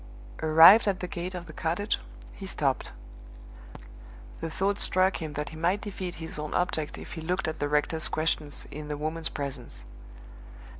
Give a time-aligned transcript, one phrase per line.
[0.41, 1.99] Arrived at the gate of the cottage,
[2.33, 2.91] he stopped.
[4.39, 7.59] The thought struck him that he might defeat his own object if he looked at
[7.59, 9.83] the rector's questions in the woman's presence.